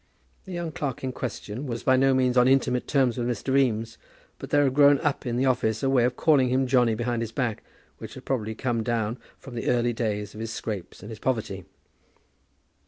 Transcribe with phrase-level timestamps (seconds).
[0.45, 3.55] The young clerk in question was by no means on intimate terms with Mr.
[3.55, 3.99] Eames,
[4.39, 7.21] but there had grown up in the office a way of calling him Johnny behind
[7.21, 7.61] his back,
[7.99, 11.65] which had probably come down from the early days of his scrapes and his poverty.